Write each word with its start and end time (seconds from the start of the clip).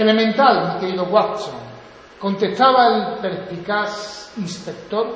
Elemental, 0.00 0.74
mi 0.74 0.80
querido 0.80 1.06
Watson, 1.06 1.54
contestaba 2.20 2.86
el 2.86 3.18
perspicaz 3.18 4.30
inspector 4.36 5.08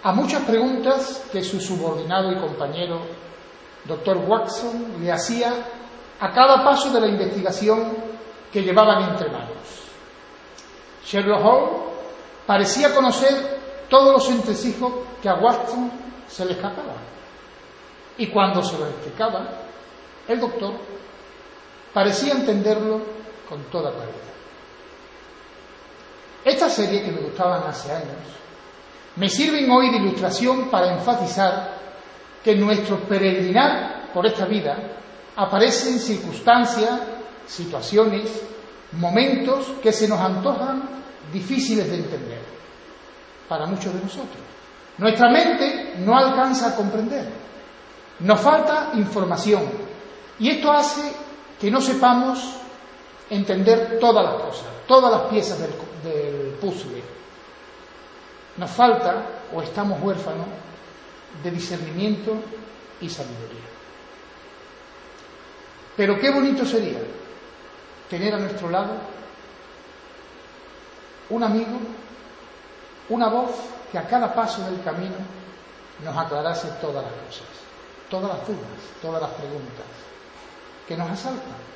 a 0.00 0.12
muchas 0.12 0.42
preguntas 0.42 1.24
que 1.32 1.42
su 1.42 1.60
subordinado 1.60 2.30
y 2.30 2.36
compañero, 2.36 3.00
doctor 3.84 4.18
Watson, 4.18 5.02
le 5.02 5.10
hacía 5.10 5.52
a 6.20 6.30
cada 6.30 6.62
paso 6.62 6.92
de 6.92 7.00
la 7.00 7.08
investigación 7.08 7.96
que 8.52 8.62
llevaban 8.62 9.10
entre 9.10 9.28
manos. 9.28 9.56
Sherlock 11.04 11.44
Holmes 11.44 11.70
parecía 12.46 12.94
conocer 12.94 13.58
todos 13.88 14.12
los 14.12 14.30
entresijos 14.30 14.92
que 15.20 15.28
a 15.28 15.34
Watson 15.34 15.90
se 16.28 16.44
le 16.44 16.52
escapaban. 16.52 17.02
Y 18.18 18.28
cuando 18.28 18.62
se 18.62 18.78
lo 18.78 18.86
explicaba, 18.86 19.48
el 20.28 20.38
doctor 20.38 20.74
parecía 21.92 22.34
entenderlo 22.34 23.21
con 23.52 23.64
toda 23.64 23.90
claridad. 23.90 24.32
Esta 26.42 26.70
serie, 26.70 27.02
que 27.02 27.12
me 27.12 27.20
gustaban 27.20 27.64
hace 27.64 27.92
años, 27.92 28.16
me 29.16 29.28
sirven 29.28 29.70
hoy 29.70 29.90
de 29.90 29.98
ilustración 29.98 30.70
para 30.70 30.94
enfatizar 30.94 31.76
que 32.42 32.52
en 32.52 32.60
nuestro 32.60 33.00
peregrinar 33.00 34.10
por 34.14 34.24
esta 34.24 34.46
vida 34.46 34.78
aparecen 35.36 35.98
circunstancias, 35.98 36.98
situaciones, 37.46 38.42
momentos 38.92 39.66
que 39.82 39.92
se 39.92 40.08
nos 40.08 40.18
antojan 40.18 40.88
difíciles 41.30 41.90
de 41.90 41.96
entender 41.96 42.40
para 43.50 43.66
muchos 43.66 43.92
de 43.92 44.00
nosotros. 44.00 44.42
Nuestra 44.96 45.30
mente 45.30 45.96
no 45.98 46.16
alcanza 46.16 46.68
a 46.68 46.74
comprender. 46.74 47.28
Nos 48.20 48.40
falta 48.40 48.92
información. 48.94 49.64
Y 50.38 50.48
esto 50.52 50.72
hace 50.72 51.12
que 51.60 51.70
no 51.70 51.82
sepamos 51.82 52.61
entender 53.32 53.98
todas 53.98 54.24
las 54.24 54.42
cosas, 54.42 54.66
todas 54.86 55.10
las 55.10 55.22
piezas 55.22 55.58
del, 55.58 55.70
del 56.04 56.54
puzzle. 56.60 57.02
Nos 58.58 58.70
falta 58.70 59.24
o 59.54 59.62
estamos 59.62 60.00
huérfanos 60.02 60.46
de 61.42 61.50
discernimiento 61.50 62.34
y 63.00 63.08
sabiduría. 63.08 63.64
Pero 65.96 66.18
qué 66.18 66.30
bonito 66.30 66.66
sería 66.66 66.98
tener 68.10 68.34
a 68.34 68.38
nuestro 68.38 68.68
lado 68.68 68.92
un 71.30 71.42
amigo, 71.42 71.78
una 73.08 73.28
voz 73.28 73.50
que 73.90 73.98
a 73.98 74.06
cada 74.06 74.34
paso 74.34 74.62
del 74.64 74.82
camino 74.82 75.16
nos 76.04 76.16
aclarase 76.16 76.68
todas 76.82 77.02
las 77.02 77.12
cosas, 77.12 77.48
todas 78.10 78.28
las 78.28 78.46
dudas, 78.46 78.68
todas 79.00 79.22
las 79.22 79.30
preguntas 79.30 79.86
que 80.86 80.96
nos 80.96 81.10
asaltan 81.10 81.72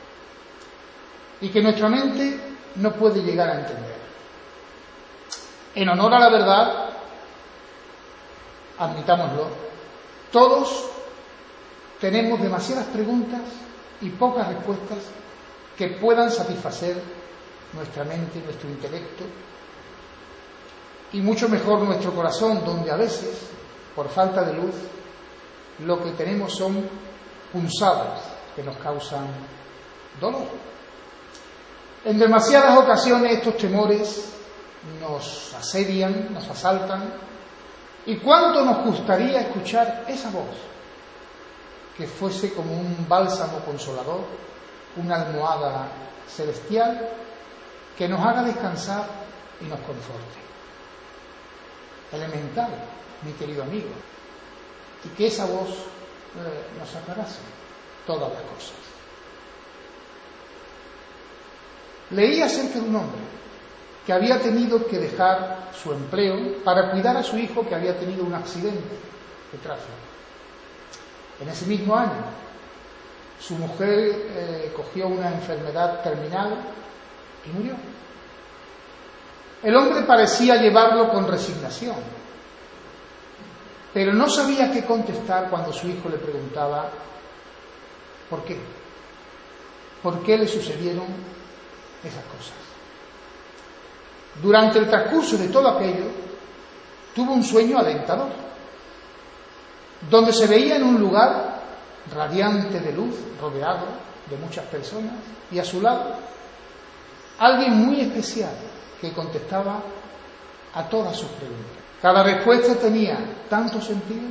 y 1.40 1.48
que 1.48 1.62
nuestra 1.62 1.88
mente 1.88 2.40
no 2.76 2.92
puede 2.92 3.22
llegar 3.22 3.48
a 3.50 3.60
entender. 3.60 3.96
En 5.74 5.88
honor 5.88 6.14
a 6.14 6.18
la 6.20 6.30
verdad, 6.30 6.88
admitámoslo, 8.78 9.48
todos 10.32 10.84
tenemos 12.00 12.40
demasiadas 12.40 12.86
preguntas 12.86 13.40
y 14.00 14.10
pocas 14.10 14.48
respuestas 14.48 14.98
que 15.76 15.88
puedan 15.88 16.30
satisfacer 16.30 17.00
nuestra 17.74 18.04
mente, 18.04 18.40
nuestro 18.40 18.68
intelecto 18.68 19.24
y 21.12 21.20
mucho 21.20 21.48
mejor 21.48 21.80
nuestro 21.80 22.12
corazón, 22.14 22.64
donde 22.64 22.90
a 22.90 22.96
veces, 22.96 23.48
por 23.94 24.08
falta 24.08 24.42
de 24.42 24.54
luz, 24.54 24.74
lo 25.84 26.02
que 26.02 26.12
tenemos 26.12 26.54
son 26.54 26.88
punzadas 27.52 28.20
que 28.54 28.62
nos 28.62 28.76
causan 28.78 29.26
dolor. 30.20 30.46
En 32.06 32.20
demasiadas 32.20 32.78
ocasiones 32.78 33.32
estos 33.32 33.56
temores 33.56 34.32
nos 35.00 35.52
asedian, 35.54 36.32
nos 36.32 36.48
asaltan, 36.48 37.12
y 38.06 38.18
cuánto 38.18 38.64
nos 38.64 38.84
gustaría 38.84 39.40
escuchar 39.40 40.04
esa 40.06 40.30
voz 40.30 40.54
que 41.96 42.06
fuese 42.06 42.54
como 42.54 42.72
un 42.72 43.06
bálsamo 43.08 43.58
consolador, 43.58 44.20
una 44.94 45.16
almohada 45.16 45.88
celestial 46.28 47.08
que 47.98 48.08
nos 48.08 48.24
haga 48.24 48.44
descansar 48.44 49.04
y 49.60 49.64
nos 49.64 49.80
conforte. 49.80 50.38
Elemental, 52.12 52.70
mi 53.22 53.32
querido 53.32 53.64
amigo, 53.64 53.90
y 55.04 55.08
que 55.08 55.26
esa 55.26 55.46
voz 55.46 55.70
eh, 55.70 56.78
nos 56.78 56.94
aclarase 56.94 57.40
todas 58.06 58.30
las 58.32 58.42
cosas. 58.42 58.95
Leí 62.10 62.40
acerca 62.40 62.78
de 62.78 62.88
un 62.88 62.96
hombre 62.96 63.20
que 64.06 64.12
había 64.12 64.40
tenido 64.40 64.86
que 64.86 64.98
dejar 64.98 65.70
su 65.74 65.92
empleo 65.92 66.62
para 66.62 66.92
cuidar 66.92 67.16
a 67.16 67.22
su 67.24 67.36
hijo 67.36 67.66
que 67.68 67.74
había 67.74 67.98
tenido 67.98 68.24
un 68.24 68.34
accidente 68.34 68.94
de 69.52 69.58
tráfico. 69.58 69.90
En 71.40 71.48
ese 71.48 71.66
mismo 71.66 71.96
año, 71.96 72.24
su 73.40 73.54
mujer 73.56 74.28
eh, 74.30 74.72
cogió 74.74 75.08
una 75.08 75.32
enfermedad 75.32 76.02
terminal 76.02 76.56
y 77.44 77.50
murió. 77.50 77.74
El 79.62 79.74
hombre 79.74 80.02
parecía 80.02 80.56
llevarlo 80.56 81.10
con 81.10 81.26
resignación, 81.26 81.96
pero 83.92 84.12
no 84.12 84.28
sabía 84.28 84.70
qué 84.70 84.84
contestar 84.84 85.50
cuando 85.50 85.72
su 85.72 85.88
hijo 85.88 86.08
le 86.08 86.18
preguntaba 86.18 86.88
por 88.30 88.44
qué, 88.44 88.56
por 90.02 90.22
qué 90.22 90.38
le 90.38 90.46
sucedieron 90.46 91.06
esas 92.02 92.24
cosas. 92.24 92.54
Durante 94.42 94.78
el 94.78 94.88
transcurso 94.88 95.36
de 95.38 95.48
todo 95.48 95.68
aquello, 95.68 96.04
tuvo 97.14 97.32
un 97.32 97.42
sueño 97.42 97.78
alentador, 97.78 98.28
donde 100.10 100.32
se 100.32 100.46
veía 100.46 100.76
en 100.76 100.84
un 100.84 101.00
lugar 101.00 101.62
radiante 102.14 102.80
de 102.80 102.92
luz, 102.92 103.14
rodeado 103.40 103.86
de 104.28 104.36
muchas 104.36 104.66
personas, 104.66 105.14
y 105.50 105.58
a 105.58 105.64
su 105.64 105.80
lado 105.80 106.14
alguien 107.38 107.72
muy 107.74 108.00
especial 108.00 108.52
que 109.00 109.12
contestaba 109.12 109.80
a 110.74 110.88
todas 110.88 111.16
sus 111.16 111.28
preguntas. 111.30 111.76
Cada 112.00 112.22
respuesta 112.22 112.74
tenía 112.74 113.18
tanto 113.48 113.80
sentido 113.80 114.28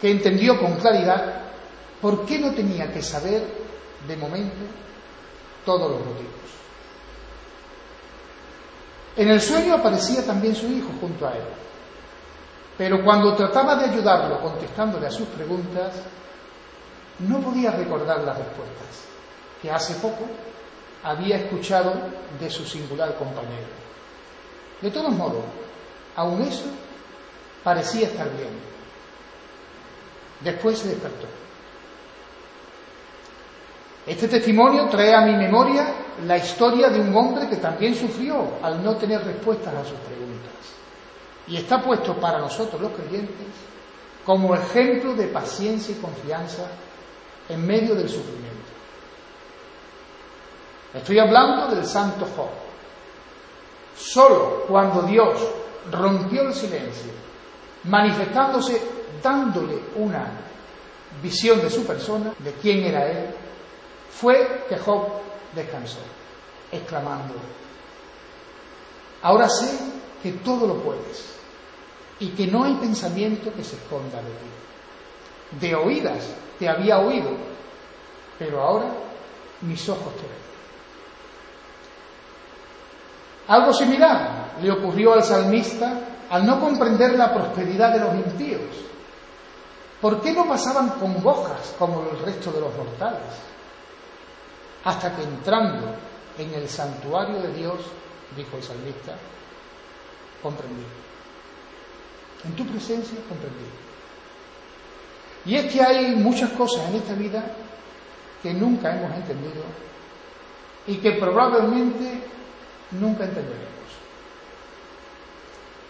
que 0.00 0.10
entendió 0.10 0.58
con 0.58 0.76
claridad 0.76 1.42
por 2.00 2.24
qué 2.24 2.38
no 2.38 2.52
tenía 2.52 2.92
que 2.92 3.02
saber 3.02 3.42
de 4.06 4.16
momento 4.16 4.56
todos 5.64 5.90
los 5.90 6.00
motivos. 6.00 6.30
En 9.16 9.28
el 9.28 9.40
sueño 9.40 9.74
aparecía 9.74 10.24
también 10.24 10.54
su 10.54 10.66
hijo 10.66 10.88
junto 11.00 11.26
a 11.26 11.32
él, 11.32 11.44
pero 12.78 13.04
cuando 13.04 13.34
trataba 13.34 13.76
de 13.76 13.90
ayudarlo 13.90 14.40
contestándole 14.40 15.06
a 15.06 15.10
sus 15.10 15.26
preguntas, 15.28 15.94
no 17.18 17.40
podía 17.40 17.72
recordar 17.72 18.20
las 18.20 18.38
respuestas, 18.38 19.04
que 19.60 19.70
hace 19.70 19.94
poco 19.94 20.24
había 21.02 21.36
escuchado 21.36 21.92
de 22.38 22.50
su 22.50 22.64
singular 22.64 23.16
compañero. 23.16 23.68
De 24.80 24.90
todos 24.90 25.12
modos, 25.12 25.44
aun 26.16 26.40
eso 26.42 26.64
parecía 27.62 28.06
estar 28.06 28.30
bien. 28.36 28.70
Después 30.40 30.78
se 30.78 30.88
despertó. 30.88 31.26
Este 34.06 34.28
testimonio 34.28 34.88
trae 34.88 35.14
a 35.14 35.20
mi 35.22 35.36
memoria 35.36 35.94
la 36.26 36.36
historia 36.36 36.88
de 36.88 37.00
un 37.00 37.14
hombre 37.14 37.48
que 37.48 37.56
también 37.56 37.94
sufrió 37.94 38.58
al 38.62 38.82
no 38.82 38.96
tener 38.96 39.24
respuestas 39.24 39.74
a 39.74 39.84
sus 39.84 39.98
preguntas. 39.98 40.50
Y 41.46 41.56
está 41.56 41.82
puesto 41.82 42.14
para 42.16 42.38
nosotros 42.38 42.80
los 42.80 42.92
creyentes 42.92 43.46
como 44.24 44.54
ejemplo 44.54 45.14
de 45.14 45.26
paciencia 45.28 45.94
y 45.94 46.00
confianza 46.00 46.66
en 47.48 47.66
medio 47.66 47.94
del 47.94 48.08
sufrimiento. 48.08 48.50
Estoy 50.94 51.18
hablando 51.18 51.74
del 51.74 51.84
santo 51.84 52.26
Job. 52.36 52.48
Solo 53.96 54.64
cuando 54.66 55.02
Dios 55.02 55.38
rompió 55.90 56.42
el 56.42 56.54
silencio, 56.54 57.12
manifestándose, 57.84 58.80
dándole 59.22 59.78
una 59.96 60.26
visión 61.22 61.60
de 61.60 61.70
su 61.70 61.84
persona, 61.84 62.32
de 62.38 62.52
quién 62.54 62.84
era 62.84 63.06
él, 63.10 63.34
fue 64.20 64.66
que 64.68 64.76
Job 64.76 65.08
descansó, 65.54 66.00
exclamando, 66.70 67.34
ahora 69.22 69.48
sé 69.48 69.78
que 70.22 70.32
todo 70.32 70.66
lo 70.66 70.74
puedes 70.82 71.36
y 72.18 72.28
que 72.28 72.46
no 72.46 72.64
hay 72.64 72.74
pensamiento 72.74 73.52
que 73.54 73.64
se 73.64 73.76
esconda 73.76 74.18
de 74.18 74.30
ti. 74.30 75.66
De 75.66 75.74
oídas 75.74 76.28
te 76.58 76.68
había 76.68 76.98
oído, 76.98 77.30
pero 78.38 78.60
ahora 78.60 78.90
mis 79.62 79.88
ojos 79.88 80.14
te 80.16 80.22
ven. 80.22 80.50
Algo 83.48 83.72
similar 83.72 84.52
le 84.60 84.70
ocurrió 84.70 85.14
al 85.14 85.24
salmista 85.24 85.98
al 86.28 86.46
no 86.46 86.60
comprender 86.60 87.16
la 87.18 87.32
prosperidad 87.32 87.92
de 87.92 88.00
los 88.00 88.14
impíos. 88.14 88.60
¿Por 90.00 90.20
qué 90.20 90.32
no 90.32 90.46
pasaban 90.46 90.90
con 90.90 91.14
congojas 91.14 91.74
como 91.78 92.02
el 92.02 92.18
resto 92.20 92.52
de 92.52 92.60
los 92.60 92.76
mortales? 92.76 93.50
Hasta 94.84 95.14
que 95.14 95.22
entrando 95.22 95.94
en 96.38 96.54
el 96.54 96.68
santuario 96.68 97.40
de 97.42 97.52
Dios, 97.52 97.80
dijo 98.36 98.56
el 98.56 98.62
salmista, 98.62 99.14
comprendí. 100.42 100.84
En 102.44 102.52
tu 102.56 102.64
presencia 102.66 103.18
comprendí. 103.28 103.66
Y 105.44 105.56
es 105.56 105.72
que 105.72 105.82
hay 105.82 106.14
muchas 106.16 106.50
cosas 106.52 106.88
en 106.88 106.96
esta 106.96 107.14
vida 107.14 107.44
que 108.42 108.54
nunca 108.54 108.94
hemos 108.94 109.14
entendido 109.14 109.62
y 110.86 110.96
que 110.96 111.12
probablemente 111.12 112.22
nunca 112.92 113.24
entenderemos. 113.24 113.68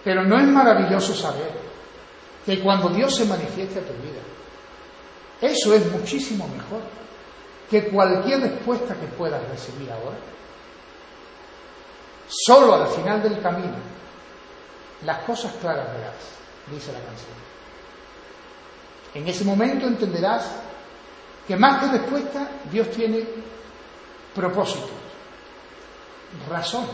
Pero 0.03 0.25
no 0.25 0.39
es 0.39 0.47
maravilloso 0.47 1.15
saber 1.15 1.53
que 2.45 2.61
cuando 2.61 2.89
Dios 2.89 3.15
se 3.15 3.27
manifieste 3.27 3.79
a 3.79 3.83
tu 3.83 3.93
vida, 3.95 4.21
eso 5.41 5.75
es 5.75 5.91
muchísimo 5.93 6.49
mejor 6.49 6.81
que 7.71 7.89
cualquier 7.89 8.41
respuesta 8.41 8.95
que 8.95 9.07
puedas 9.07 9.41
recibir 9.49 9.91
ahora. 9.93 10.19
Solo 12.29 12.75
al 12.75 12.89
final 12.89 13.23
del 13.23 13.41
camino, 13.41 13.77
las 15.05 15.19
cosas 15.19 15.53
claras 15.61 15.87
verás, 15.93 16.15
dice 16.71 16.93
la 16.93 17.01
canción. 17.01 17.31
En 19.15 19.27
ese 19.29 19.45
momento 19.45 19.87
entenderás 19.87 20.51
que 21.47 21.57
más 21.57 21.81
que 21.81 21.99
respuesta, 21.99 22.49
Dios 22.71 22.91
tiene 22.91 23.25
propósitos, 24.35 24.91
razones, 26.49 26.91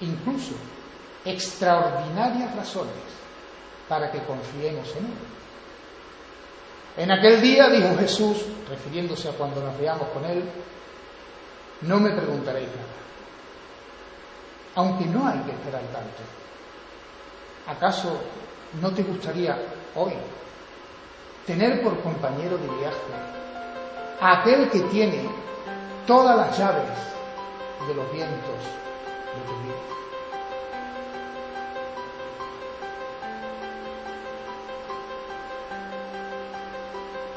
incluso 0.00 0.54
extraordinarias 1.24 2.54
razones 2.54 2.92
para 3.88 4.10
que 4.10 4.22
confiemos 4.24 4.88
en 4.96 5.04
Él. 5.04 5.12
En 6.96 7.10
aquel 7.10 7.40
día 7.40 7.68
dijo 7.70 7.96
Jesús, 7.98 8.44
refiriéndose 8.68 9.28
a 9.28 9.32
cuando 9.32 9.62
nos 9.62 9.78
veamos 9.78 10.08
con 10.08 10.24
Él, 10.24 10.44
no 11.82 11.98
me 11.98 12.10
preguntaréis 12.10 12.68
nada. 12.68 13.02
Aunque 14.74 15.06
no 15.06 15.26
hay 15.26 15.38
que 15.40 15.52
esperar 15.52 15.82
tanto. 15.92 16.22
¿Acaso 17.66 18.18
no 18.80 18.90
te 18.90 19.02
gustaría 19.02 19.56
hoy 19.94 20.12
tener 21.46 21.82
por 21.82 22.00
compañero 22.00 22.56
de 22.58 22.68
viaje 22.68 22.96
a 24.20 24.40
aquel 24.40 24.68
que 24.70 24.80
tiene 24.82 25.28
todas 26.06 26.36
las 26.36 26.58
llaves 26.58 26.90
de 27.86 27.94
los 27.94 28.12
vientos 28.12 28.58
de 29.34 29.46
tu 29.46 29.62
vida? 29.62 30.01